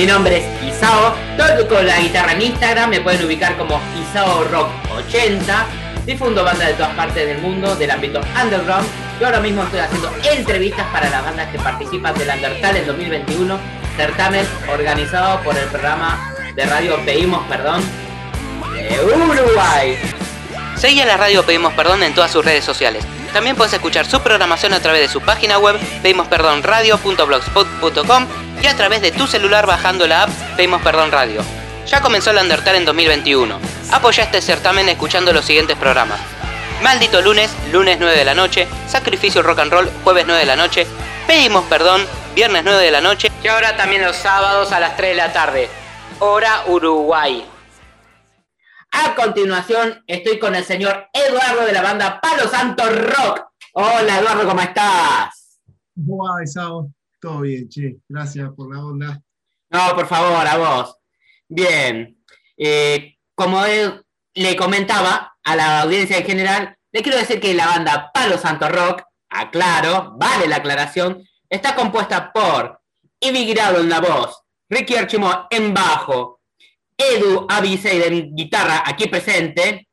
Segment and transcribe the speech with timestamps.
[0.00, 4.70] Mi nombre es Isao, toco la guitarra en Instagram, me pueden ubicar como Isao Rock
[4.96, 5.66] 80.
[6.06, 8.88] Difundo bandas de todas partes del mundo, del ámbito underground.
[9.20, 13.58] Y ahora mismo estoy haciendo entrevistas para las bandas que participan del Undertale en 2021,
[13.98, 17.82] certamen organizado por el programa de radio Pedimos Perdón
[18.72, 19.98] de Uruguay.
[20.76, 23.04] Seguí a la radio Pedimos Perdón en todas sus redes sociales.
[23.34, 29.00] También puedes escuchar su programación a través de su página web pedimosperdonradio.blogspot.com y a través
[29.00, 31.42] de tu celular bajando la app Pedimos Perdón Radio.
[31.86, 33.58] Ya comenzó el Undertale en 2021.
[33.92, 36.20] Apoya este certamen escuchando los siguientes programas.
[36.82, 40.56] Maldito lunes, lunes 9 de la noche, Sacrificio Rock and Roll, jueves 9 de la
[40.56, 40.86] noche,
[41.26, 45.10] Pedimos Perdón, viernes 9 de la noche y ahora también los sábados a las 3
[45.10, 45.68] de la tarde.
[46.20, 47.46] Hora Uruguay.
[48.92, 53.46] A continuación estoy con el señor Eduardo de la banda Palo Santo Rock.
[53.72, 55.60] Hola Eduardo, ¿cómo estás?
[57.20, 57.98] Todo bien, che.
[58.08, 59.22] Gracias por la onda.
[59.68, 60.96] No, por favor, a vos.
[61.48, 62.16] Bien.
[62.56, 64.02] Eh, como él
[64.34, 68.68] le comentaba a la audiencia en general, le quiero decir que la banda Palo Santo
[68.68, 72.80] Rock, aclaro, vale la aclaración, está compuesta por
[73.20, 76.40] Ivy Guirado en la voz, Ricky Archimo en bajo,
[76.96, 79.88] Edu Avisei en guitarra aquí presente,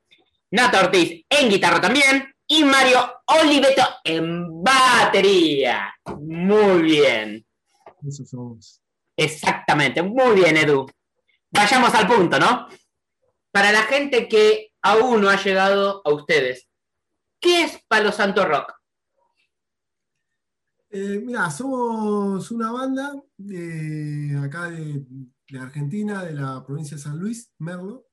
[0.52, 5.94] Nata Ortiz en guitarra también y Mario Oliveto en batería.
[6.20, 7.45] Muy bien.
[8.08, 8.81] Eso somos.
[9.16, 10.86] Exactamente, muy bien Edu.
[11.52, 12.67] Vayamos al punto, ¿no?
[13.52, 16.67] Para la gente que aún no ha llegado a ustedes,
[17.39, 18.73] ¿qué es Palo Santo Rock?
[20.89, 25.04] Eh, mira, somos una banda de acá de,
[25.50, 28.06] de Argentina, de la provincia de San Luis, Merlo,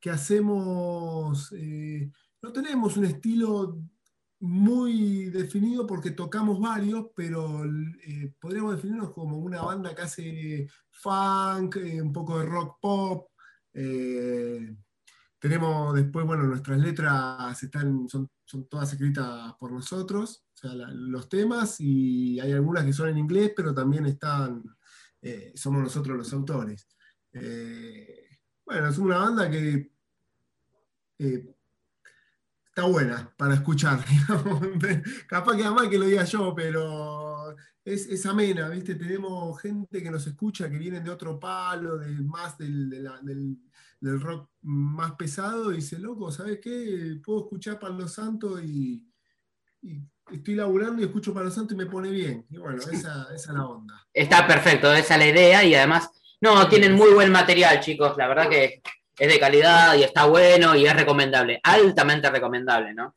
[0.00, 2.10] que hacemos, eh,
[2.42, 3.78] no tenemos un estilo
[4.40, 11.76] muy definido porque tocamos varios, pero eh, podríamos definirnos como una banda que hace funk,
[11.76, 13.30] eh, un poco de rock pop.
[13.74, 14.76] eh,
[15.40, 18.28] tenemos después, bueno, nuestras letras están, son,
[18.68, 23.52] todas escritas por nosotros, o sea, los temas, y hay algunas que son en inglés,
[23.54, 24.64] pero también están,
[25.54, 26.88] somos nosotros los autores.
[28.64, 29.92] Bueno, es una banda que
[32.78, 33.98] está buena para escuchar.
[35.26, 38.94] Capaz que mal que lo diga yo, pero es, es amena, ¿viste?
[38.94, 43.20] Tenemos gente que nos escucha que vienen de otro palo, de más del, de la-
[43.20, 43.58] del-
[44.00, 47.18] del rock más pesado, y dice, loco, ¿sabes qué?
[47.24, 49.04] Puedo escuchar Palo Santo y,
[49.82, 50.00] y
[50.30, 52.46] estoy laburando y escucho Palo Santo y me pone bien.
[52.48, 54.06] Y bueno, esa, esa es la onda.
[54.14, 58.16] Está perfecto, esa es la idea y además, no, tienen muy buen material, chicos.
[58.16, 58.80] La verdad que
[59.18, 63.14] es de calidad y está bueno y es recomendable, altamente recomendable, ¿no?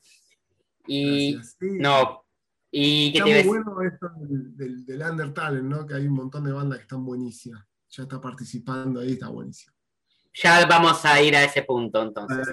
[0.87, 1.39] Y.
[1.43, 1.67] Sí.
[1.79, 2.25] no,
[2.71, 5.85] y Está te muy bueno esto del, del, del Undertale, ¿no?
[5.85, 7.65] Que hay un montón de bandas que están buenísimas.
[7.89, 9.75] Ya está participando ahí, está buenísimo.
[10.33, 12.47] Ya vamos a ir a ese punto entonces.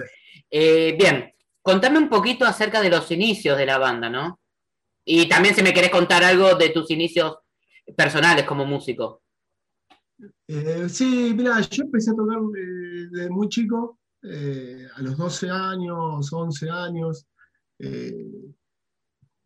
[0.50, 1.32] Eh, bien,
[1.62, 4.41] contame un poquito acerca de los inicios de la banda, ¿no?
[5.04, 7.38] Y también si me querés contar algo de tus inicios
[7.97, 9.22] personales como músico.
[10.48, 15.48] Eh, sí, mira, yo empecé a tocar eh, desde muy chico, eh, a los 12
[15.50, 17.26] años, 11 años.
[17.78, 18.54] eh,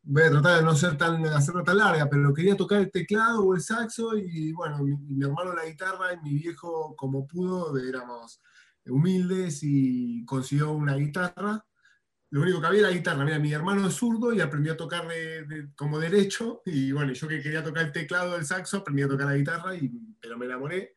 [0.05, 2.91] voy a tratar de no ser tan, de hacerlo tan larga, pero quería tocar el
[2.91, 7.27] teclado o el saxo y bueno, mi, mi hermano la guitarra y mi viejo como
[7.27, 8.41] pudo, éramos
[8.87, 11.65] humildes y consiguió una guitarra.
[12.33, 13.25] Lo único que había era la guitarra.
[13.25, 16.63] Mira, mi hermano es zurdo y aprendió a tocar de- de- como derecho.
[16.65, 19.75] Y bueno, yo que quería tocar el teclado del saxo, aprendí a tocar la guitarra,
[19.77, 20.95] y, pero me enamoré.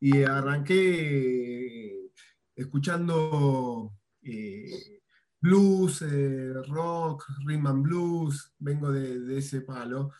[0.00, 2.10] Y arranqué eh,
[2.54, 3.92] escuchando
[4.22, 5.00] eh,
[5.40, 8.52] blues, eh, rock, rhythm and blues.
[8.58, 10.12] Vengo de, de ese palo.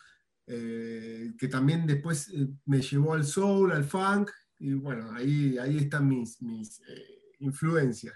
[0.49, 4.29] eh, que también después eh, me llevó al soul, al funk.
[4.59, 8.15] Y bueno, ahí, ahí están mis, mis eh, influencias.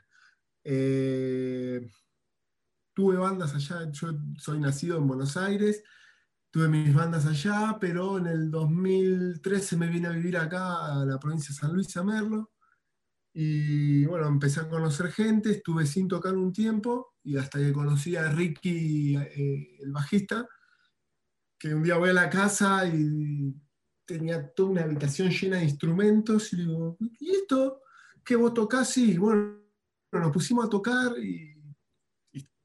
[0.64, 1.90] Eh,
[2.94, 5.84] tuve bandas allá, yo soy nacido en Buenos Aires,
[6.50, 11.18] tuve mis bandas allá, pero en el 2013 me vine a vivir acá a la
[11.20, 12.52] provincia de San Luis, a Merlo,
[13.34, 18.16] y bueno, empecé a conocer gente, estuve sin tocar un tiempo, y hasta que conocí
[18.16, 20.48] a Ricky, eh, el bajista,
[21.58, 23.56] que un día voy a la casa y
[24.06, 27.82] tenía toda una habitación llena de instrumentos, y digo, ¿y esto?
[28.26, 28.90] ¿Qué vos tocás?
[28.90, 29.62] Sí, bueno,
[30.12, 31.61] nos pusimos a tocar y, y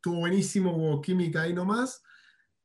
[0.06, 2.00] estuvo buenísimo, hubo química ahí nomás.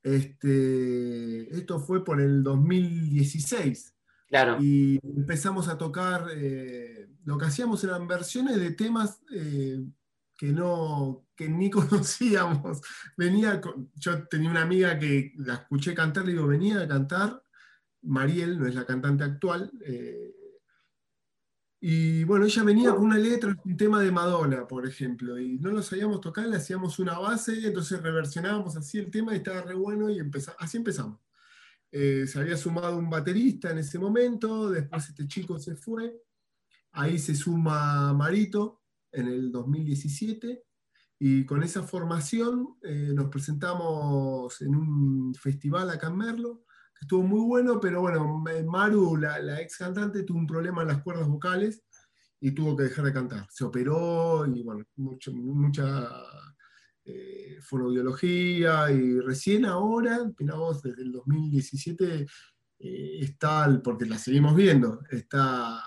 [0.03, 3.95] Este, esto fue por el 2016
[4.27, 4.57] Claro.
[4.61, 9.83] y empezamos a tocar, eh, lo que hacíamos eran versiones de temas eh,
[10.38, 12.79] que, no, que ni conocíamos.
[13.17, 17.41] Venía con- yo tenía una amiga que la escuché cantar, le digo, venía a cantar
[18.03, 19.71] Mariel, no es la cantante actual.
[19.83, 20.35] eh,
[21.83, 25.72] y bueno, ella venía con una letra, un tema de Madonna, por ejemplo, y no
[25.72, 29.74] lo sabíamos tocar, le hacíamos una base, entonces reversionábamos así el tema y estaba re
[29.74, 30.19] bueno y
[30.60, 31.19] así empezamos.
[31.92, 36.22] Eh, se había sumado un baterista en ese momento, después este chico se fue,
[36.92, 40.63] ahí se suma Marito en el 2017,
[41.18, 46.63] y con esa formación eh, nos presentamos en un festival acá en Merlo,
[47.01, 51.27] estuvo muy bueno, pero bueno, Maru, la, ex cantante, tuvo un problema en las cuerdas
[51.27, 51.83] vocales
[52.39, 53.48] y tuvo que dejar de cantar.
[53.50, 56.07] Se operó y bueno, mucho- mucha
[57.03, 62.27] eh, fonoaudiología y recién ahora, mira vos, desde el 2017
[62.80, 65.81] eh, está, porque la seguimos viendo, está,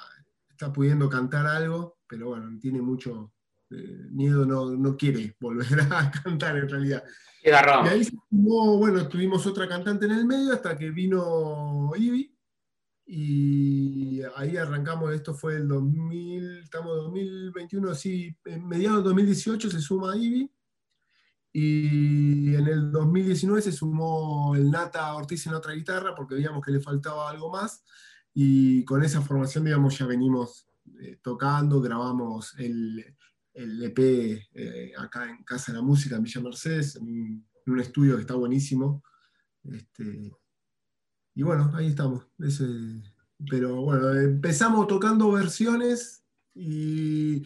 [0.49, 3.34] está pudiendo cantar algo, pero bueno, tiene mucho
[3.77, 7.05] eh, miedo, no, no quiere volver a cantar en realidad.
[7.45, 12.35] Y ahí bueno, tuvimos otra cantante en el medio hasta que vino Ivy.
[13.07, 19.71] Y ahí arrancamos, esto fue el 2000, estamos en 2021, sí, en mediados del 2018
[19.71, 20.51] se suma Ivy.
[21.53, 26.73] Y en el 2019 se sumó el Nata Ortiz en otra guitarra porque veíamos que
[26.73, 27.85] le faltaba algo más.
[28.33, 30.67] Y con esa formación, digamos, ya venimos
[31.01, 33.05] eh, tocando, grabamos el,
[33.55, 33.99] el EP
[34.53, 38.35] eh, acá en Casa de la Música, en Villa Mercedes, en un, estudio que está
[38.35, 39.03] buenísimo.
[39.65, 40.33] Este,
[41.35, 42.27] y bueno, ahí estamos.
[43.49, 46.25] Pero bueno, empezamos tocando versiones
[46.55, 47.43] y,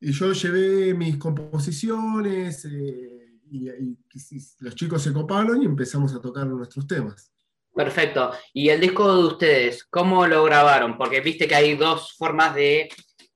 [0.00, 6.20] yo llevé mis composiciones eh, y, y- y los chicos se coparon y empezamos a
[6.20, 7.32] tocar nuestros temas.
[7.74, 8.32] Perfecto.
[8.52, 10.98] ¿Y el disco de ustedes, cómo lo grabaron?
[10.98, 12.90] Porque viste que hay dos formas de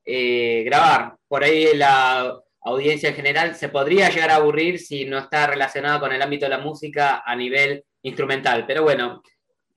[0.07, 1.17] eh, grabar.
[1.29, 6.01] Por ahí la audiencia en general se podría llegar a aburrir si no está relacionado
[6.01, 8.65] con el ámbito de la música a nivel instrumental.
[8.67, 9.23] Pero bueno,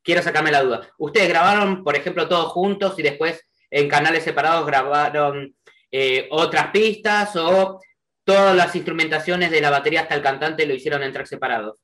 [0.04, 0.88] quiero sacarme la duda.
[0.98, 3.42] ¿Ustedes grabaron, por ejemplo, todos juntos y después
[3.72, 5.56] en canales separados grabaron
[5.92, 7.80] eh, otras pistas o
[8.24, 11.78] todas las instrumentaciones de la batería hasta el cantante lo hicieron en tracks separados?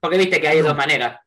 [0.00, 0.68] Porque viste que hay No.
[0.68, 1.18] dos maneras.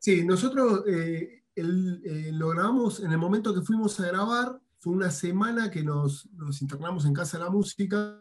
[0.00, 4.94] Sí, nosotros eh, el- eh, lo grabamos en el momento que fuimos a grabar, fue
[4.94, 6.28] una semana que nos,
[6.60, 8.20] internamos en Casa de la Música,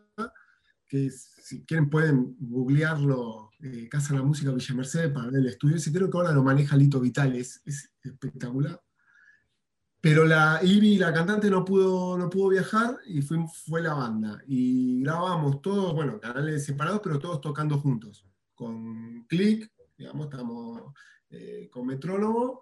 [0.87, 5.47] que si quieren pueden googlearlo, eh, Casa de la Música Villa Mercedes para ver el
[5.47, 8.79] estudio, ese creo que ahora lo maneja Lito Vital, es, es espectacular.
[9.99, 14.39] Pero la Ivy, la cantante, no pudo, no pudo viajar y fue, fue la banda.
[14.45, 18.23] Y grabamos todos, bueno, canales separados, pero todos tocando juntos.
[18.53, 20.93] Con click, digamos, estamos
[21.31, 22.61] eh, con metrónomo,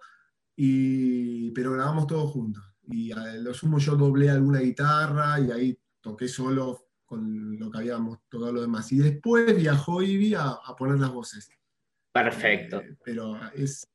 [0.55, 2.63] y, pero grabamos todos juntos.
[2.91, 7.77] Y a lo sumo yo doblé alguna guitarra y ahí toqué solo con lo que
[7.79, 8.91] habíamos tocado lo demás.
[8.91, 11.49] Y después viajó Ivy a, a poner las voces.
[12.11, 12.81] Perfecto.
[12.81, 13.87] Eh, pero es,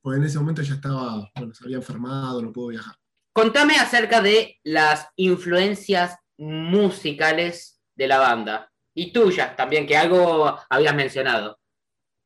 [0.00, 2.94] pues en ese momento ya estaba, bueno, se había enfermado, no pudo viajar.
[3.32, 10.94] Contame acerca de las influencias musicales de la banda y tuyas también, que algo habías
[10.94, 11.58] mencionado.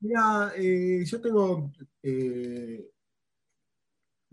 [0.01, 1.73] Mira, eh, yo tengo
[2.03, 2.91] eh,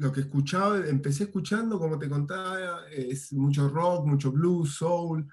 [0.03, 5.25] lo que escuchaba, empecé escuchando, como te contaba, es mucho rock, mucho blues, soul,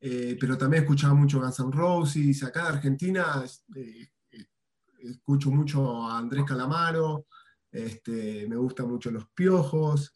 [0.00, 2.42] eh, pero también escuchaba mucho Guns N' Roses.
[2.42, 3.44] Acá de Argentina
[3.76, 4.08] eh,
[4.98, 7.26] escucho mucho a Andrés Calamaro,
[7.70, 10.12] este, me gustan mucho Los Piojos,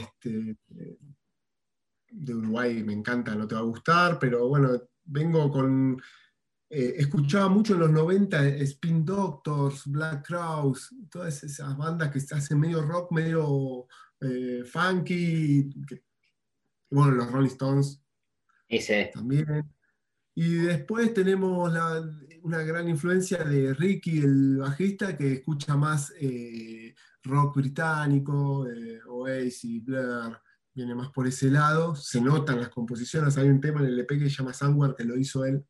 [0.00, 0.98] este, eh,
[2.10, 4.70] de Uruguay me encanta, no te va a gustar, pero bueno,
[5.04, 6.00] vengo con
[6.68, 12.34] eh, escuchaba mucho en los 90 Spin Doctors, Black Crowes, todas esas bandas que se
[12.34, 13.86] hacen medio rock, medio
[14.20, 16.02] eh, funky, que-
[16.90, 18.02] bueno, los Rolling Stones
[18.68, 19.10] Ese.
[19.12, 19.46] también.
[20.34, 22.08] Y después tenemos la-
[22.42, 26.94] una gran influencia de Ricky, el bajista, que escucha más eh,
[27.24, 28.66] rock británico,
[29.08, 30.40] Oasis, Blur,
[30.74, 31.94] viene más por ese lado.
[31.96, 35.04] Se notan las composiciones, hay un tema en el EP que se llama Somewhere, que
[35.04, 35.64] lo hizo él,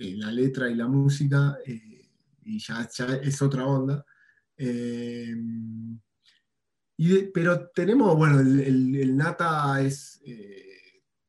[0.00, 2.08] eh, la letra y la música, eh,
[2.42, 4.04] y ya, ya es otra onda.
[4.56, 5.34] Eh,
[6.96, 10.66] y de- pero tenemos, bueno, el, el- el Nata es, eh,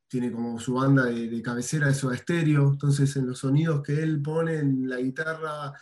[0.07, 4.01] tiene como su banda de, de cabecera de Soda Stereo, entonces en los sonidos que
[4.01, 5.73] él pone en la guitarra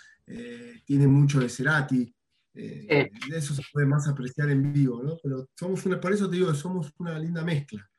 [0.86, 2.13] tiene mucho de Cerati.
[2.53, 5.17] de eso se puede más apreciar en vivo, ¿no?
[5.24, 7.89] Pero somos una, por eso te digo, somos una linda mezcla.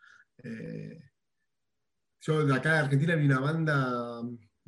[2.20, 4.20] Yo de acá de Argentina vi una banda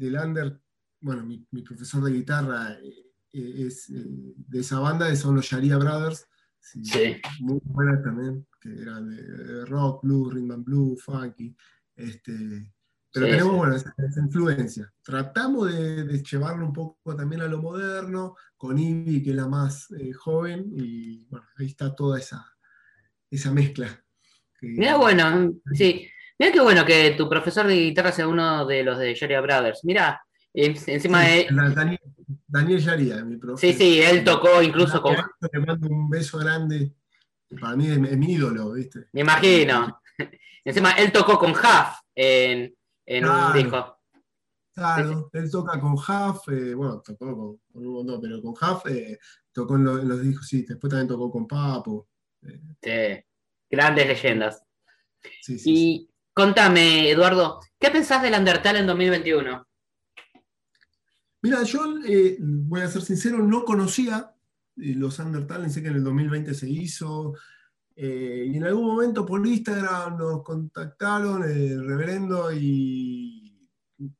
[0.02, 0.60] de Lander,
[1.00, 5.44] bueno, mi, mi profesor de guitarra eh, eh, es eh, de esa banda, son los
[5.46, 6.26] Sharia Brothers,
[6.58, 7.16] sí, Sí.
[7.40, 11.56] muy buenas también, que eran de, de rock, blues, rhythm and blues, funky.
[11.94, 12.32] Este,
[13.12, 14.92] Pero Sí, tenemos, bueno, esa, esa influencia.
[15.02, 19.48] Tratamos de, de llevarlo un poco también a lo moderno, con Ivy, que es la
[19.48, 22.44] más eh, joven, y bueno, ahí está toda esa,
[23.30, 23.86] esa mezcla.
[24.58, 26.08] que- Mira, bueno, sí.
[26.38, 29.80] Mira qué bueno que tu profesor de guitarra sea uno de los de Joria Brothers.
[29.84, 30.20] Mira,
[30.54, 31.46] encima Sí, de.
[31.74, 32.00] Daniel,
[32.46, 33.72] Daniel Yaría, mi profe.
[33.72, 35.16] Sí, sí, él tocó incluso con.
[35.52, 36.92] Le mando un beso grande.
[37.60, 39.08] Para mí es, mi ídolo, ¿viste?
[39.12, 40.00] Me imagino.
[40.64, 42.74] Encima, él tocó con Huff en,
[43.06, 43.52] en un Claro.
[43.58, 43.98] disco.
[44.74, 48.86] Claro, él toca con Huff, eh, bueno, tocó con, con un montón, pero con Huff
[48.86, 49.18] eh,
[49.52, 52.08] tocó en, lo- en los discos, sí, después también tocó con Papo.
[52.46, 53.24] eh, Sí,
[53.68, 54.64] grandes leyendas.
[55.42, 55.70] sí, sí, sí.
[55.70, 59.66] Y contame, Eduardo, ¿qué pensás del Undertale en 2021?
[61.42, 64.32] Mira, yo eh, voy a ser sincero, no conocía
[64.76, 67.34] eh, los Undertale, sé que en el 2020 se hizo,
[67.94, 73.68] eh, y en algún momento por Instagram nos contactaron el reverendo y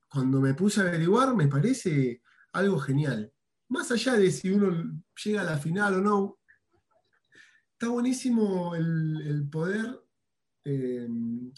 [0.08, 3.32] cuando me puse a averiguar me parece algo genial.
[3.68, 6.38] Más allá de si uno llega a la final o no,
[7.72, 10.01] está buenísimo el, el poder
[10.64, 11.08] eh,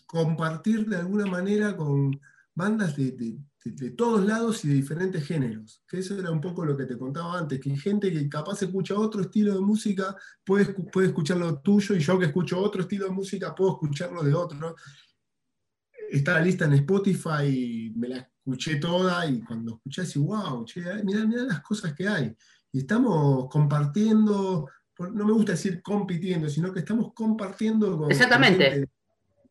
[0.06, 2.18] compartir de alguna manera con
[2.54, 5.82] bandas de, de- de- todos lados y de diferentes géneros.
[5.88, 8.94] Que eso era un poco lo que te contaba antes, que gente que capaz escucha
[8.98, 13.06] otro estilo de música, puede, puede escuchar lo tuyo, y yo que escucho otro estilo
[13.06, 14.76] de música, puedo escucharlo de otro.
[16.10, 20.82] Está lista en Spotify, y me la escuché toda, y cuando escuché así, wow, che,
[21.02, 22.36] mirá, mirá las cosas que hay.
[22.70, 28.64] Y estamos compartiendo, no me gusta decir compitiendo, sino que estamos compartiendo con, Exactamente.
[28.64, 28.88] gente de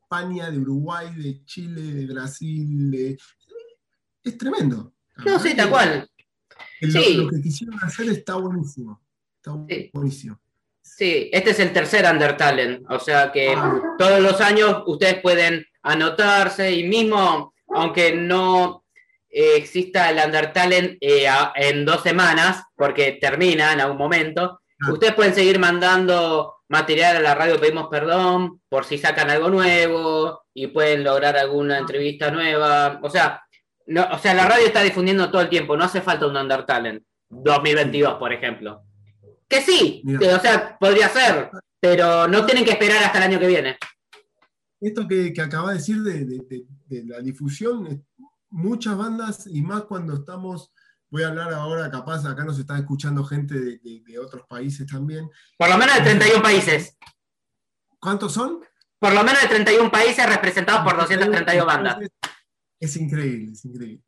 [0.01, 3.17] España, de Uruguay, de Chile, de Brasil, de-
[4.23, 4.93] es tremendo.
[5.25, 6.09] No, sí, tal cual.
[6.81, 7.15] Lo, Sí.
[7.15, 9.01] lo que quisieron hacer está buenísimo.
[9.37, 9.51] Está
[9.93, 10.39] buenísimo.
[10.81, 13.81] Sí, este es el tercer Undertale, o sea que Ah.
[13.97, 18.81] todos los años ustedes pueden anotarse y mismo, aunque no
[19.35, 24.61] eh, exista el Undertale eh, a- en dos semanas, porque termina en algún momento.
[24.91, 30.43] Ustedes pueden seguir mandando material a la radio, pedimos perdón, por si sacan algo nuevo
[30.53, 32.99] y pueden lograr alguna entrevista nueva.
[33.03, 33.41] O sea,
[33.87, 37.03] no, o sea, la radio está difundiendo todo el tiempo, no hace falta un Undertale
[37.29, 38.83] 2022, por ejemplo.
[39.47, 43.39] Que sí, que, o sea, podría ser, pero no tienen que esperar hasta el año
[43.39, 43.77] que viene.
[44.81, 48.05] Esto que, que acaba de decir de, de- de- de la difusión,
[48.49, 50.71] muchas bandas, y más cuando estamos,
[51.13, 54.87] voy a hablar ahora, capaz acá nos están escuchando gente de, de- de otros países
[54.87, 55.29] también.
[55.59, 56.97] Por lo menos de 31 países.
[57.99, 58.61] ¿Cuántos son?
[58.97, 61.97] Por lo menos de 31 países representados por 232 bandas.
[62.79, 64.03] Es increíble, es increíble.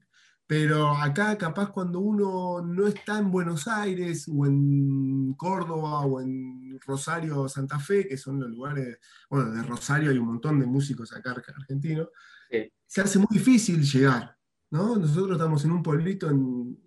[0.48, 6.80] Pero acá capaz cuando uno no está en Buenos Aires o en Córdoba o en
[6.88, 8.98] Rosario o Santa Fe, que son los lugares,
[9.30, 12.08] bueno, de Rosario hay un montón de músicos acá argentinos,
[12.50, 12.72] Sí.
[12.88, 14.38] se hace muy difícil llegar,
[14.72, 14.96] ¿no?
[14.98, 16.78] Nosotros estamos en un pueblito en,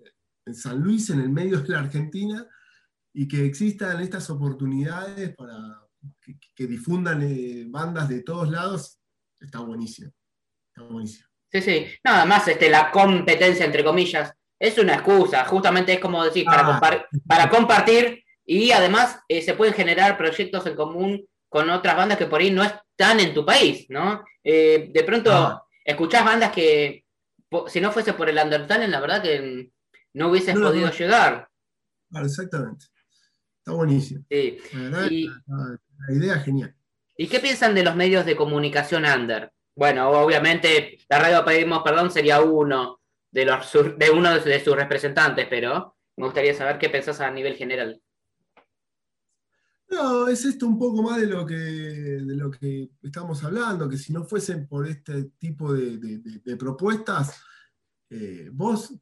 [0.48, 2.46] en San Luis, en el medio de la Argentina,
[3.12, 5.56] y que existan estas oportunidades para
[6.20, 8.98] que, que difundan eh, bandas de todos lados,
[9.40, 10.10] está buenísimo.
[10.74, 11.26] Está buenísimo.
[11.50, 11.86] Sí, sí.
[12.04, 15.44] Nada más este, la competencia, entre comillas, es una excusa.
[15.46, 16.80] Justamente es como decir, para, Ah.
[16.80, 22.18] compar- para compartir y además eh, se pueden generar proyectos en común con otras bandas
[22.18, 24.22] que por ahí no están en tu país, ¿no?
[24.44, 25.62] Eh, de pronto Ah.
[25.84, 27.04] escuchás bandas que,
[27.68, 29.70] si no fuese por el Undertale, la verdad que
[30.14, 30.92] no hubieses No, podido no.
[30.92, 31.48] llegar.
[32.10, 32.86] Claro, exactamente.
[33.58, 34.24] Está buenísimo.
[34.30, 34.58] Sí.
[34.72, 36.74] La verdad, Y- la, la idea es genial.
[37.16, 39.52] ¿Y qué piensan de los medios de comunicación under?
[39.74, 43.00] Bueno, obviamente la radio Pedimos Perdón sería uno
[43.30, 47.54] de, los, de uno de, sus representantes, pero me gustaría saber qué pensás a nivel
[47.56, 48.00] general.
[49.90, 53.96] No, es esto un poco más de lo que, de lo que estamos hablando, que
[53.96, 57.40] si no fuesen por este tipo de, de- de- de propuestas,
[58.10, 58.94] eh, vos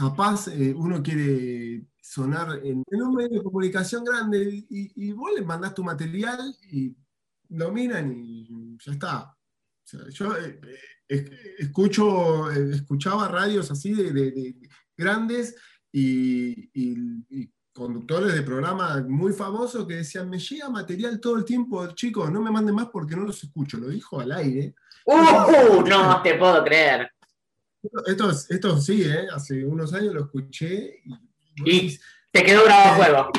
[0.00, 5.74] capaz eh, uno quiere sonar en, un medio de comunicación grande y, vos le mandás
[5.74, 6.38] tu material
[6.72, 6.96] y
[7.50, 9.36] lo miran y ya está.
[10.10, 10.78] Yo eh, eh,
[11.08, 14.56] es- escucho, escuchaba radios así de, de- de
[14.96, 15.54] grandes
[15.92, 16.70] y
[17.72, 22.40] conductores de programas muy famosos que decían, me llega material todo el tiempo, chicos, no
[22.40, 23.78] me manden más porque no los escucho.
[23.78, 24.74] Lo dijo al aire.
[25.04, 25.82] ¡Uh!
[25.88, 27.10] No te puedo creer.
[28.06, 29.26] Esto, es- esto sí, ¿eh?
[29.32, 31.00] hace unos años lo escuché.
[31.64, 32.00] Y, Y-
[32.32, 33.30] Te quedó grabado a fuego.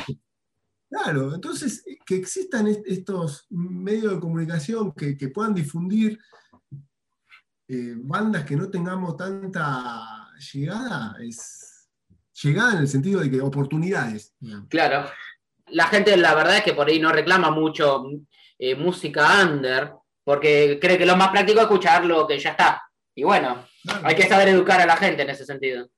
[0.90, 6.18] Claro, entonces que existan est- estos medios de comunicación que, que puedan difundir
[7.68, 11.88] eh, bandas que no tengamos tanta llegada, es
[12.42, 14.34] llegada en el sentido de que oportunidades.
[14.68, 15.08] Claro.
[15.68, 18.04] La gente, la verdad es que por ahí no reclama mucho
[18.58, 19.92] eh, música under,
[20.24, 22.82] porque cree que lo más práctico es escuchar lo que ya está.
[23.14, 23.64] Y bueno,
[24.04, 25.88] hay que saber educar a la gente en ese sentido.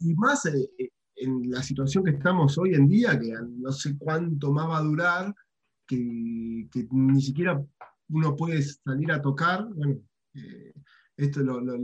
[0.00, 3.96] y más eh, eh, en la situación que estamos hoy en día, que no sé
[3.98, 5.34] cuánto más va a durar,
[5.86, 7.62] que, ni siquiera
[8.08, 9.66] uno puede salir a tocar.
[9.74, 10.00] Bueno,
[10.34, 10.72] eh,
[11.16, 11.76] esto lo, los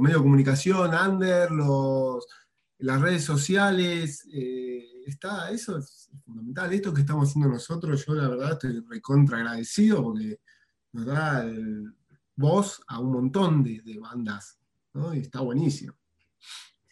[0.00, 2.26] medios de comunicación, Under, los,
[2.78, 4.26] las redes sociales,
[5.06, 6.72] está, eso es fundamental.
[6.72, 10.40] Esto que estamos haciendo nosotros, yo la verdad estoy recontra agradecido porque
[10.92, 11.44] nos da
[12.36, 14.58] voz a un montón de, bandas,
[14.92, 15.14] ¿no?
[15.14, 15.94] Y está buenísimo.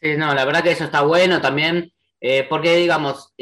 [0.00, 3.32] Sí, no, la verdad que eso está bueno también, eh, porque digamos,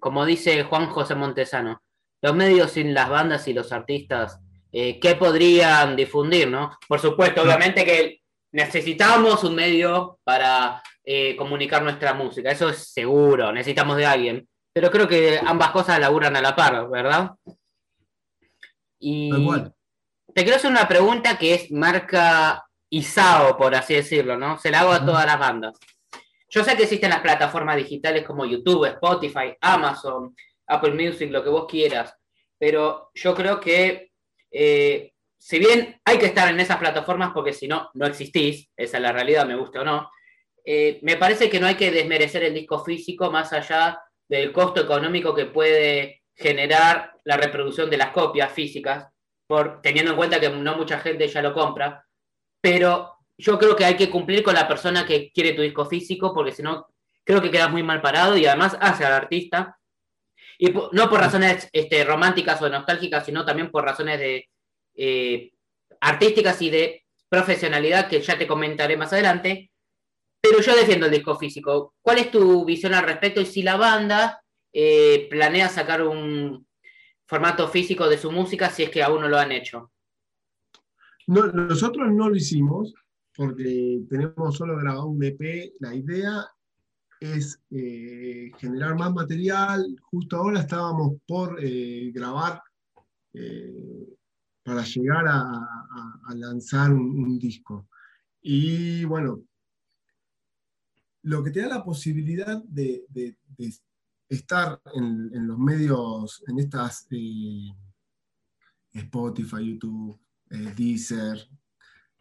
[0.00, 1.82] como dice Juan José Montesano,
[2.20, 6.78] los medios sin las bandas y los artistas, eh, ¿qué podrían difundir, no?
[6.88, 8.22] Por supuesto, obviamente que
[8.52, 14.90] necesitamos un medio para eh, comunicar nuestra música, eso es seguro, necesitamos de alguien, pero
[14.90, 17.32] creo que ambas cosas laburan a la par, ¿verdad?
[18.98, 19.30] Y
[20.34, 24.58] te quiero hacer una pregunta que es marca ISAO, por así decirlo, ¿no?
[24.58, 25.78] Se la hago a todas las bandas.
[26.48, 30.34] Yo sé que existen las plataformas digitales como YouTube, Spotify, Amazon,
[30.66, 32.14] Apple Music, lo que vos quieras,
[32.58, 34.12] pero yo creo que
[34.50, 38.98] eh, si bien hay que estar en esas plataformas porque si no, no existís, esa
[38.98, 40.10] es la realidad, me gusta o no,
[40.64, 44.80] eh, me parece que no hay que desmerecer el disco físico más allá del costo
[44.80, 49.11] económico que puede generar la reproducción de las copias físicas,
[49.82, 52.06] teniendo en cuenta que no mucha gente ya lo compra,
[52.60, 56.32] pero yo creo que hay que cumplir con la persona que quiere tu disco físico,
[56.32, 56.86] porque si no,
[57.24, 59.78] creo que quedas muy mal parado y además hace al artista.
[60.58, 64.48] Y no por razones este, románticas o nostálgicas, sino también por razones de
[64.94, 65.52] eh,
[66.00, 69.70] artísticas y de profesionalidad que ya te comentaré más adelante.
[70.40, 71.94] Pero yo defiendo el disco físico.
[72.00, 73.40] ¿Cuál es tu visión al respecto?
[73.40, 74.42] Y si la banda
[74.72, 76.66] eh, planea sacar un,
[77.26, 79.90] formato físico de su música si es que aún no lo han hecho?
[81.26, 82.92] nosotros no lo hicimos
[83.34, 85.72] porque tenemos solo grabado un EP.
[85.80, 86.46] La idea
[87.20, 89.96] es eh, generar más material.
[90.02, 92.62] Justo ahora estábamos por eh, grabar
[93.32, 94.08] eh,
[94.62, 97.88] para llegar a, lanzar un, disco.
[98.40, 99.42] Y bueno,
[101.22, 103.04] lo que te da la posibilidad de
[104.34, 107.70] estar en, los medios, en estas eh,
[108.92, 110.18] Spotify, YouTube,
[110.50, 111.48] eh, Deezer,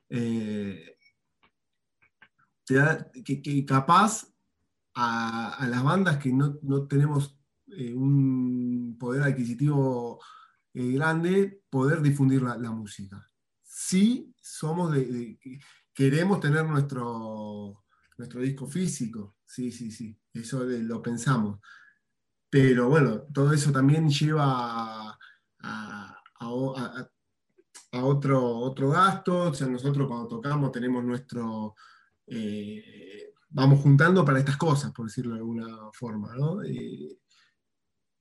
[0.09, 0.97] eh,
[2.65, 4.27] te da, que, capaz
[4.93, 7.37] a, las bandas que no, tenemos
[7.95, 10.19] un poder adquisitivo
[10.73, 13.29] grande, poder difundir la, música.
[13.63, 15.39] Sí somos de,
[15.93, 17.83] queremos tener nuestro,
[18.17, 21.59] nuestro disco físico, sí, sí, sí, eso lo pensamos.
[22.51, 25.17] Pero bueno, todo eso también lleva
[25.61, 26.17] a,
[27.91, 29.43] otro, otro gasto.
[29.43, 31.75] O sea, nosotros cuando tocamos tenemos nuestro...
[32.27, 36.61] Eh, vamos juntando para estas cosas, por decirlo de alguna forma, ¿no?
[36.61, 37.19] Eh,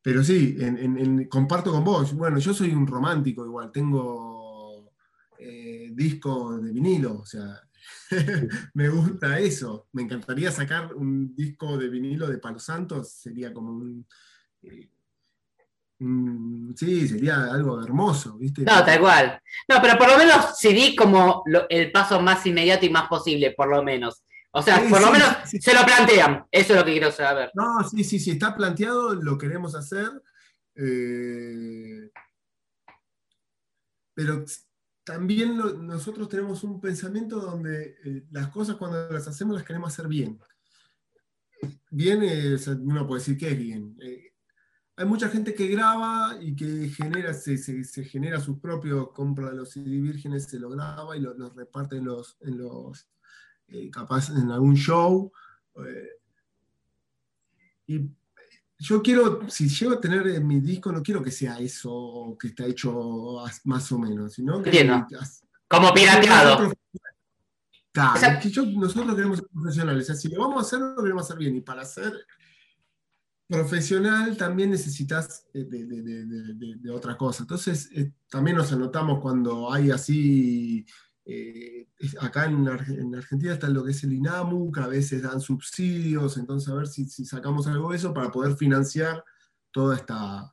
[0.01, 0.57] pero sí,
[1.29, 2.15] comparto con vos.
[2.15, 4.93] Bueno, yo soy un romántico igual, tengo
[5.39, 7.61] eh, discos de vinilo, o sea,
[8.75, 9.89] me gusta eso.
[9.93, 14.07] Me encantaría sacar un disco de vinilo de Palo Santo, sería como un.
[14.63, 14.91] Eh,
[16.77, 18.63] sí, sería algo hermoso, ¿viste?
[18.63, 19.41] No, tal cual.
[19.69, 23.69] No, pero por lo menos CD como el paso más inmediato y más posible, por
[23.69, 24.23] lo menos.
[24.53, 26.45] O sea, por lo menos se lo plantean.
[26.51, 27.51] Eso es lo que quiero saber.
[27.55, 30.11] No, sí, sí, sí, está planteado, lo queremos hacer.
[30.75, 32.11] Eh,
[34.15, 34.45] pero
[35.11, 40.07] también nosotros tenemos un pensamiento donde eh, las cosas cuando las hacemos las queremos hacer
[40.07, 40.39] bien.
[41.91, 42.21] Bien,
[42.83, 43.97] uno puede decir que es bien.
[44.01, 44.35] Eh,
[44.95, 47.59] hay mucha gente que graba y que genera, se,
[48.05, 52.37] genera sus propios, compra los CD vírgenes, se lo graba y los reparte en los,
[52.43, 53.09] en los
[53.67, 55.33] eh, capaz en algún show.
[58.81, 62.49] Yo quiero, si llego a tener en mi disco, no quiero que sea eso que
[62.49, 64.91] está hecho más o menos, sino que...
[65.69, 66.73] Como pirateado.
[67.93, 70.05] Claro, que nosotros queremos ser profesionales.
[70.05, 71.57] O sea, si lo vamos a hacer, lo queremos hacer bien.
[71.57, 72.15] Y para ser
[73.47, 77.43] profesional también necesitas eh, de, otra cosa.
[77.43, 80.87] Entonces, eh, también nos anotamos cuando hay así
[81.25, 81.87] eh,
[82.21, 82.67] acá en,
[83.15, 86.87] Argentina está lo que es el INAMU, que a veces dan subsidios, entonces a ver
[86.87, 89.23] si, sacamos algo de eso para poder financiar
[89.71, 90.53] toda esta,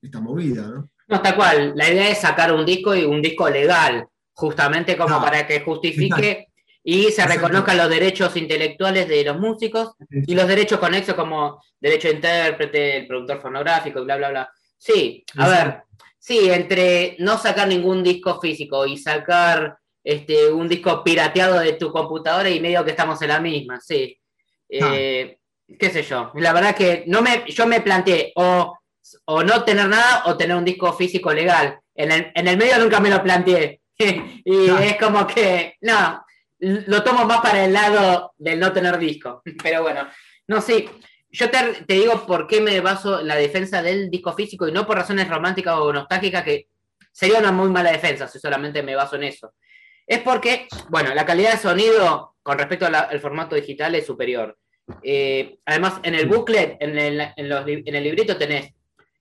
[0.00, 0.90] esta movida, ¿no?
[1.08, 1.72] No, tal cual.
[1.76, 6.48] La idea es sacar un disco y un disco legal, justamente como para que justifique
[6.84, 12.08] y se reconozcan los derechos intelectuales de los músicos y los derechos conexos como derecho
[12.08, 14.52] de intérprete, el productor fonográfico, bla, bla, bla.
[14.78, 15.82] Sí, a ver,
[16.22, 21.92] Sí, entre no sacar ningún disco físico y sacar este, un disco pirateado de tu
[21.92, 24.18] computadora y medio que estamos en la misma, sí.
[24.68, 25.38] Eh,
[25.78, 26.32] qué sé yo.
[26.34, 28.78] La verdad que no me, yo me planteé o,
[29.26, 31.78] o no tener nada o tener un disco físico legal.
[31.94, 33.80] En el, en el medio nunca me lo planteé.
[33.98, 36.24] y es como que, no,
[36.58, 39.42] lo tomo más para el lado del no tener disco.
[39.62, 40.08] Pero bueno,
[40.48, 40.88] no sé.
[41.34, 44.72] Yo te, te, digo por qué me baso en la defensa del disco físico y
[44.72, 46.66] no por razones románticas o nostálgicas, que
[47.10, 49.54] sería una muy mala defensa si solamente me baso en eso.
[50.06, 54.58] Es porque, bueno, la calidad de sonido con respecto al formato digital es superior.
[55.02, 58.72] Eh, además, en el booklet, en el, en el librito tenés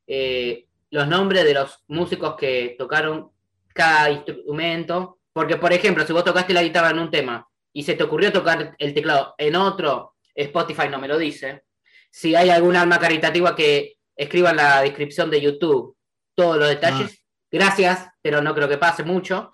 [0.08, 3.32] eh, los nombres de los músicos que tocaron
[3.74, 5.20] cada instrumento.
[5.34, 8.32] Porque, por ejemplo, si vos tocaste la guitarra en un tema y se te ocurrió
[8.32, 11.64] tocar el teclado en otro, Spotify no me lo dice.
[12.10, 15.96] Si hay algún alma caritativa que escriba en la descripción de YouTube
[16.36, 17.26] todos los detalles, ah.
[17.50, 19.54] gracias, pero no creo que pase mucho.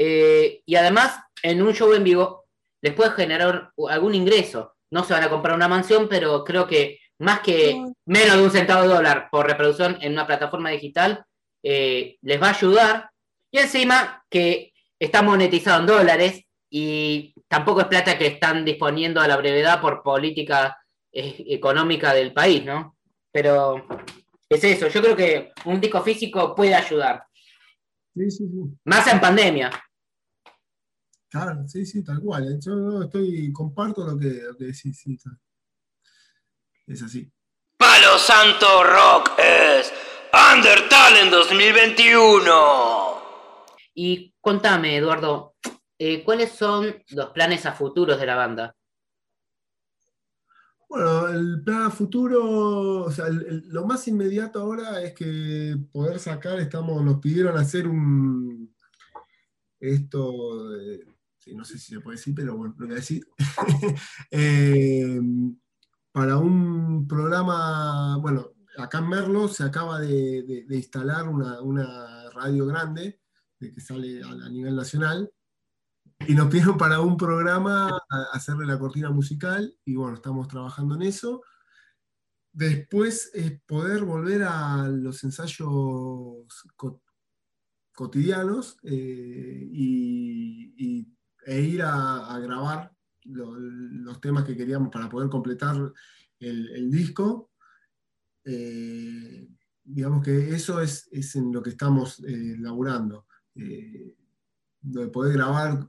[0.00, 2.44] Eh, y además, en un show en vivo
[2.80, 4.76] les puede generar algún ingreso.
[4.92, 8.50] No se van a comprar una mansión, pero creo que más que menos de un
[8.52, 11.24] centavo de dólar por reproducción en una plataforma digital,
[11.64, 13.10] eh, les va a ayudar.
[13.50, 19.26] Y encima que está monetizado en dólares y tampoco es plata que están disponiendo a
[19.26, 20.78] la brevedad por política
[21.10, 22.96] eh, económica del país, ¿no?
[23.32, 23.84] Pero
[24.48, 27.24] es eso, yo creo que un disco físico puede ayudar.
[28.14, 28.78] Sí, sí, sí.
[28.84, 29.70] Más en pandemia.
[31.30, 32.52] Claro, sí, sí, tal cual.
[32.52, 32.58] ¿eh?
[32.60, 35.18] Yo estoy, comparto lo que, lo que decís, sí,
[36.86, 37.30] es así.
[37.76, 39.92] Palo Santo Rock es
[40.32, 43.18] Undertale en 2021.
[43.94, 45.54] Y contame, Eduardo,
[45.98, 48.74] eh, ¿cuáles son los planes a futuros de la banda?
[50.88, 56.58] Bueno, el plan a futuro, o sea, lo más inmediato ahora es que poder sacar,
[56.58, 58.74] estamos, nos pidieron hacer un,
[59.78, 60.70] esto,
[61.54, 63.26] no sé si se puede decir, pero bueno, lo voy a decir,
[64.30, 65.20] eh,
[66.12, 73.20] para un programa, bueno, acá en Merlo se acaba de, instalar una, radio grande
[73.58, 75.30] de que sale a, nivel nacional
[76.26, 78.00] y nos pidieron para un programa
[78.32, 81.42] hacerle la cortina musical y bueno, estamos trabajando en eso.
[82.52, 86.66] Después es poder volver a los ensayos
[87.92, 91.17] cotidianos eh, y
[91.48, 92.92] e ir a, grabar
[93.24, 95.76] los temas que queríamos para poder completar
[96.38, 97.52] el, disco.
[98.44, 99.48] Eh,
[99.82, 103.26] digamos que eso es, en lo que estamos eh, laburando.
[103.54, 104.14] Eh,
[104.80, 105.88] de poder grabar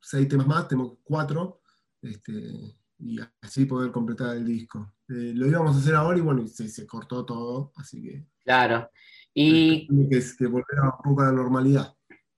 [0.00, 1.60] seis temas más, tenemos cuatro,
[2.00, 4.94] este, y así poder completar el disco.
[5.08, 8.26] lo íbamos a hacer ahora y bueno, se, se cortó todo, así que...
[8.44, 8.90] Claro.
[9.34, 9.86] Y...
[10.08, 11.94] Que, que volver a un poco a la normalidad.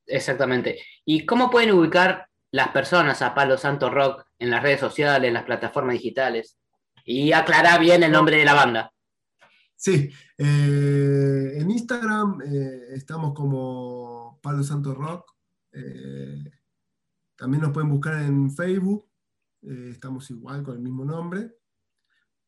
[0.06, 0.78] Exactamente.
[1.04, 5.34] ¿Y cómo pueden ubicar las personas a Palo Santo Rock en las redes sociales, en
[5.34, 6.58] las plataformas digitales?
[7.04, 8.94] Y aclarar bien el nombre de la banda.
[9.76, 15.30] Sí, eh, en Instagram eh, estamos como Palo Santo Rock.
[15.72, 16.42] Eh,
[17.36, 19.10] también nos pueden buscar en Facebook,
[19.60, 21.50] estamos igual con el mismo nombre.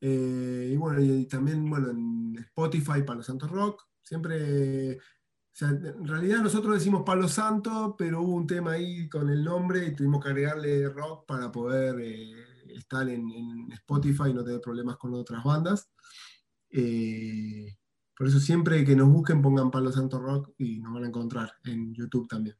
[0.01, 3.83] y bueno, y también bueno, en Spotify, Palo Santo Rock.
[4.01, 4.99] Siempre
[5.61, 9.95] en realidad nosotros decimos Palo Santo, pero hubo un tema ahí con el nombre y
[9.95, 13.27] tuvimos que agregarle rock para poder eh, estar en,
[13.73, 15.89] Spotify y no tener problemas con otras bandas.
[16.71, 17.75] Eh,
[18.15, 21.53] por eso siempre que nos busquen pongan Palo Santo Rock y nos van a encontrar
[21.65, 22.57] en YouTube también.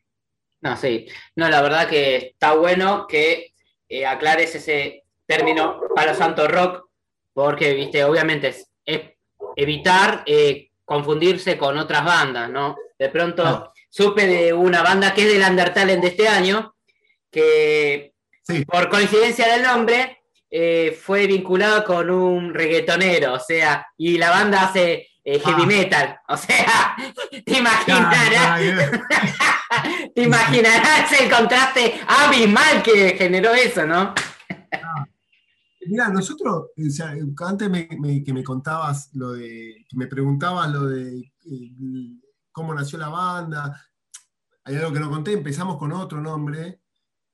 [0.63, 1.07] No, sí.
[1.35, 3.53] No, la verdad que está bueno que
[3.89, 6.89] eh, aclares ese término Palo Santo Rock,
[7.35, 8.55] porque, viste, obviamente
[8.87, 9.13] es,
[9.55, 10.25] evitar
[10.85, 12.77] confundirse con otras bandas, ¿no?
[12.99, 13.73] De pronto ah.
[13.91, 16.75] supe de una banda que es del Undertale de este año,
[17.31, 18.15] que
[18.67, 24.63] por coincidencia del nombre eh, fue vinculado con un reggaetonero, o sea, y la banda
[24.63, 25.67] hace eh, heavy ah.
[25.67, 26.97] metal, o sea,
[27.45, 28.61] te imaginarás,
[30.15, 34.15] te imaginarás el contraste abismal que generó eso, ¿no?
[34.73, 35.07] Ah.
[35.89, 36.71] Mira, nosotros,
[37.45, 37.69] antes
[38.25, 41.71] que me contabas lo de, que me preguntabas lo de eh,
[42.57, 43.87] cómo nació la banda.
[44.65, 46.81] Hay algo que no conté, empezamos con otro nombre,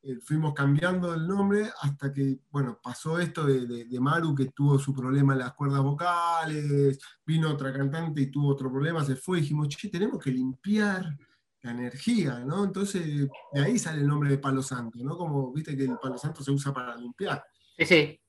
[0.03, 4.93] eh, fuimos cambiando el nombre hasta que, bueno, pasó esto de, Maru que tuvo su
[4.93, 9.43] problema en las cuerdas vocales, vino otra cantante y tuvo otro problema, se fue y
[9.43, 11.17] dijimos, che, tenemos que limpiar
[11.61, 12.65] la energía, ¿no?
[12.65, 15.17] Entonces, de ahí sale el nombre de Palo Santo, ¿no?
[15.17, 17.45] Como, viste que el Palo Santo se usa para limpiar.
[17.79, 18.21] Sí, sí.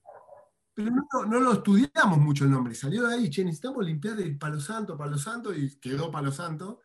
[0.72, 2.72] pero no, no, lo estudiamos mucho el nombre.
[2.72, 6.83] Salió de ahí, che, necesitamos limpiar el Palo Santo, Palo Santo, y quedó Palo Santo.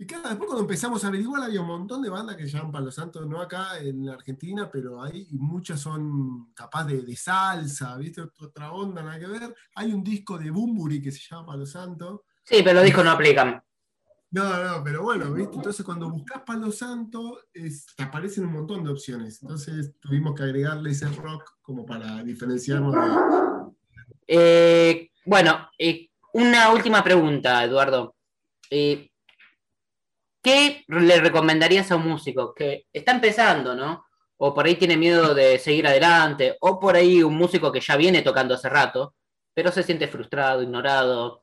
[0.00, 2.70] Y claro, después cuando empezamos a averiguar había un montón de bandas que se llaman
[2.70, 8.22] Palo Santo, no acá en Argentina, pero hay y muchas son capaz de, salsa, ¿viste?
[8.40, 9.54] Otra onda, nada que ver.
[9.74, 12.26] Hay un disco de Bumburi que se llama Palo Santo.
[12.44, 13.60] Sí, pero los discos no aplican.
[14.30, 15.56] No, no, pero bueno, ¿viste?
[15.56, 19.42] Entonces cuando buscas Palo Santo, te aparecen un montón de opciones.
[19.42, 22.94] Entonces tuvimos que agregarle ese rock como para diferenciarnos
[24.30, 28.14] eh, bueno, eh, una última pregunta, Eduardo.
[28.70, 29.10] Eh,
[30.42, 34.04] ¿Qué le recomendarías a un músico que está empezando, ¿no?
[34.36, 37.96] O por ahí tiene miedo de seguir adelante, o por ahí un músico que ya
[37.96, 39.14] viene tocando hace rato,
[39.52, 41.40] pero se siente frustrado, ignorado,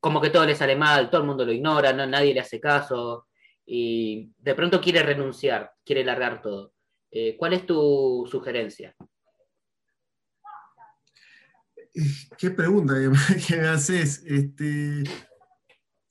[0.00, 2.58] como que todo le sale mal, todo el mundo lo ignora, no, nadie le hace
[2.58, 3.26] caso,
[3.66, 6.72] y de pronto quiere renunciar, quiere largar todo.
[7.10, 8.94] Eh, ¿Cuál es tu sugerencia?
[12.36, 12.94] Qué pregunta
[13.48, 14.22] que me haces.
[14.26, 15.04] Este,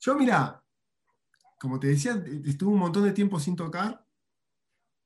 [0.00, 0.63] yo, mira,
[1.64, 4.06] como te decía, estuve un montón de tiempo sin tocar,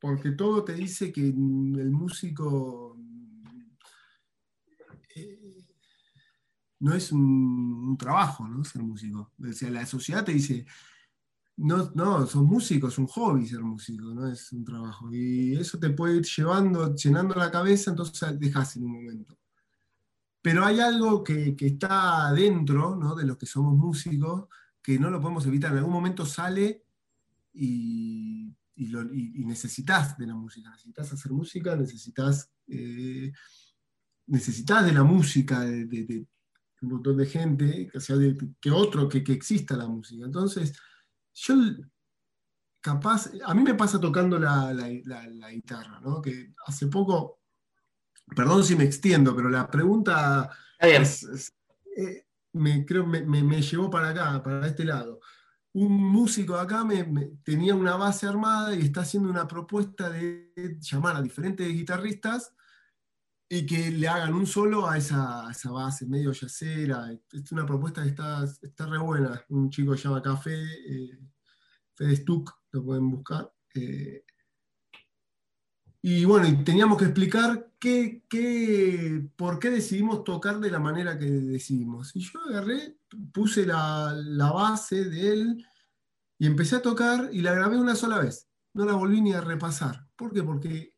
[0.01, 2.99] porque todo te dice que el músico
[5.15, 5.57] eh,
[6.81, 8.65] no es un, trabajo, ¿no?
[8.65, 9.35] Ser músico.
[9.41, 10.67] O sea, la sociedad te dice,
[11.59, 15.13] no, no, son músicos, es un hobby ser músico, no es un trabajo.
[15.13, 19.39] Y eso te puede ir llevando, llenando la cabeza, entonces dejas en un momento.
[20.43, 23.15] Pero hay algo que, está dentro ¿no?
[23.15, 24.49] de los que somos músicos
[24.89, 25.71] que no lo podemos evitar.
[25.73, 26.83] En algún momento sale
[27.53, 30.71] y, necesitas de la música.
[30.71, 33.31] Necesitas hacer música, necesitas, eh,
[34.29, 36.27] necesitas de la música, de,
[36.81, 38.17] un montón de gente, que, sea
[38.59, 40.25] que otro, que, que exista la música.
[40.25, 40.73] Entonces,
[41.35, 41.55] yo
[42.81, 44.73] capaz, a mí me pasa tocando la,
[45.51, 46.23] guitarra, ¿no?
[46.23, 47.41] Que hace poco,
[48.35, 54.67] perdón si me extiendo, pero la pregunta eh, me, creo, me, llevó para acá, para
[54.67, 55.21] este lado.
[55.73, 57.05] Un músico acá me,
[57.45, 62.55] tenía una base armada y está haciendo una propuesta de llamar a diferentes guitarristas
[63.49, 67.11] y que le hagan un solo a esa, base medio yacera.
[67.33, 69.43] Es una propuesta que está, está re buena.
[69.49, 71.19] Un chico se llama Café, eh,
[71.95, 73.53] Fede Stuck, lo pueden buscar.
[73.75, 74.25] Eh,
[76.01, 81.27] y bueno, teníamos que explicar qué, qué, por qué decidimos tocar de la manera que
[81.27, 82.15] decidimos.
[82.15, 82.99] Y yo agarré,
[83.33, 85.67] puse la, la base de él
[86.39, 88.49] y empecé a tocar y la grabé una sola vez.
[88.75, 90.07] No la volví ni a repasar.
[90.15, 90.43] ¿Por qué?
[90.43, 90.95] Porque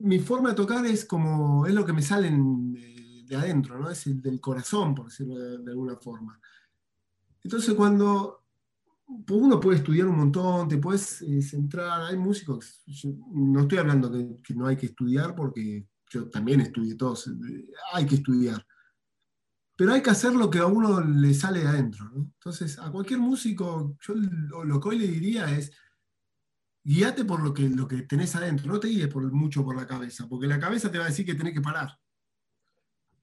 [0.00, 3.90] mi forma de tocar es como, es lo que me sale de, adentro, ¿no?
[3.90, 6.38] Es el del corazón, por decirlo de, alguna forma.
[7.42, 8.43] Entonces cuando
[9.06, 12.82] uno puede estudiar un montón, te puedes eh, centrar, hay músicos,
[13.32, 17.66] no estoy hablando de que no hay que estudiar porque yo también estudié todos, eh,
[17.92, 18.64] hay que estudiar.
[19.76, 22.08] Pero hay que hacer lo que a uno le sale de adentro.
[22.14, 25.72] Entonces, a cualquier músico, yo lo que hoy le diría es,
[26.84, 29.86] guíate por lo que, lo que tenés adentro, no te guíes por, mucho por la
[29.86, 31.98] cabeza, porque la cabeza te va a decir que tenés que parar.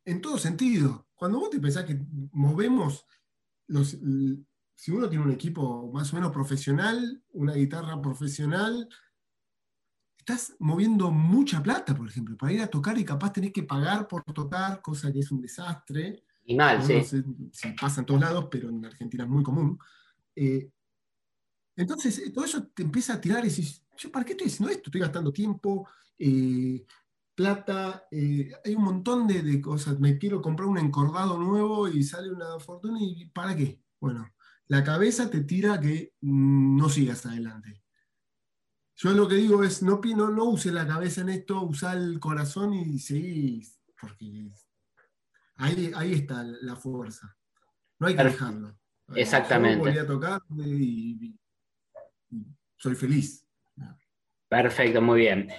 [0.04, 1.08] En todo sentido.
[1.16, 3.06] Cuando vos te pensás que movemos,
[3.68, 3.98] los,
[4.82, 8.90] si uno tiene un equipo más o menos profesional, una guitarra profesional,
[10.18, 14.08] estás moviendo mucha plata, por ejemplo, para ir a tocar y capaz tenés que pagar
[14.08, 16.24] por tocar, cosa que es un desastre.
[16.46, 17.00] Y mal, sí.
[17.04, 19.78] si pasa en todos lados, pero en Argentina es muy común.
[20.36, 20.72] Eh,
[21.76, 24.72] entonces, eh, todo eso te empieza a tirar y dices, ¿yo para qué estoy haciendo
[24.72, 24.88] esto?
[24.88, 26.84] Estoy gastando tiempo, eh,
[27.36, 30.00] plata, eh, hay un montón de, cosas.
[30.00, 33.80] Me quiero comprar un encordado nuevo y sale una fortuna y ¿para qué?
[34.00, 34.28] Bueno,
[34.68, 37.82] la cabeza te tira que mm, no sigas adelante.
[38.96, 42.20] Yo lo que digo es, no, no, no uses la cabeza en esto, usa el
[42.20, 44.52] corazón y seguís, porque
[45.56, 47.36] ahí, ahí está la fuerza.
[48.00, 48.78] No hay que dejarlo.
[49.16, 49.94] Exactamente.
[49.94, 51.36] Yo a tocar y,
[52.78, 53.46] soy feliz.
[54.48, 55.50] Perfecto, muy bien.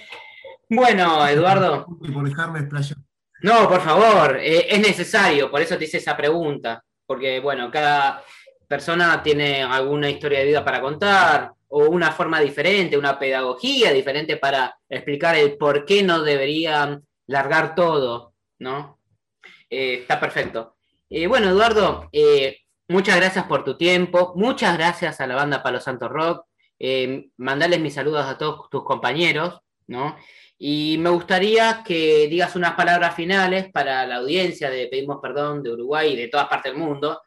[0.68, 1.86] Bueno, Eduardo.
[1.86, 2.68] Por dejarme
[3.42, 8.22] No, por favor, eh, es necesario, por eso te hice esa pregunta, porque bueno, cada
[8.72, 14.38] persona tiene alguna historia de vida para contar o una forma diferente, una pedagogía diferente
[14.38, 18.98] para explicar el por qué no deberían largar todo, ¿no?
[19.68, 20.76] Eh, está perfecto.
[21.10, 22.08] Eh, bueno, Eduardo,
[22.88, 26.46] muchas gracias por tu tiempo, muchas gracias a la banda Palo Santo Rock,
[26.78, 30.16] eh, mandarles mis saludos a todos tus compañeros, ¿no?
[30.56, 35.72] Y me gustaría que digas unas palabras finales para la audiencia de Pedimos Perdón de
[35.72, 37.20] Uruguay y de todas partes del mundo,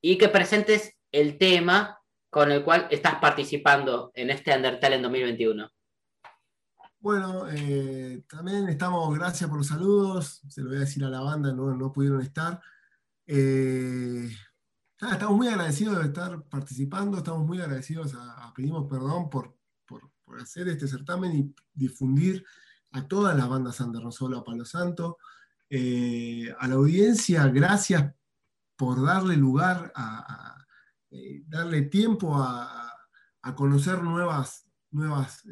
[0.00, 1.98] y que presentes el tema
[2.30, 5.70] con el cual estás participando en este Undertale en 2021.
[7.00, 11.20] bueno, eh, también estamos, gracias por los saludos, se lo voy a decir a la
[11.20, 12.60] banda, no, no pudieron estar.
[13.26, 14.28] Eh,
[15.00, 19.56] estamos muy agradecidos de estar participando, estamos muy agradecidos a, Pedimos Perdón por,
[19.86, 22.44] por, hacer este certamen y difundir
[22.90, 25.18] a todas las bandas under, no a Palo Santo.
[25.70, 28.12] Eh, a la audiencia, gracias
[28.78, 30.56] por darle lugar a,
[31.46, 32.94] darle tiempo a,
[33.56, 35.42] conocer nuevas, nuevas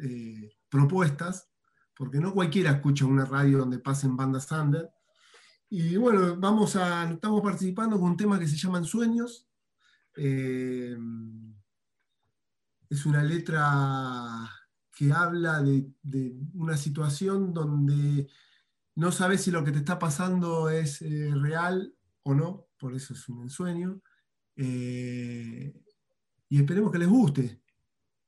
[0.69, 1.49] propuestas,
[1.95, 4.89] porque no cualquiera escucha una radio donde pasen bandas under.
[5.69, 9.47] Y bueno, vamos a, estamos participando con un tema que se llama Sueños.
[10.15, 10.97] Eh,
[12.89, 14.49] es una letra
[14.95, 15.91] que habla de,
[16.53, 18.29] una situación donde
[18.95, 21.93] no sabes si lo que te está pasando es eh, real
[22.27, 24.01] o no, por eso es un ensueño.
[24.55, 25.73] Eh,
[26.49, 27.61] y esperemos que les guste,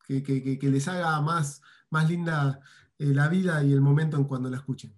[0.07, 2.61] que, les haga más, más linda
[2.97, 4.95] eh, la vida y el momento en cuando la escuchen.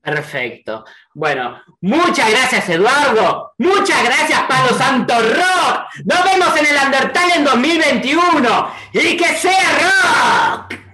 [0.00, 0.84] Perfecto.
[1.14, 3.52] Bueno, muchas gracias Eduardo.
[3.58, 6.04] Muchas gracias Palo Santo Rock.
[6.04, 8.68] Nos vemos en el Undertale en 2021.
[8.94, 10.91] Y que sea rock.